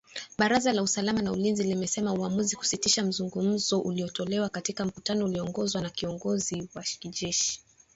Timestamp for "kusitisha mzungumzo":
2.55-3.79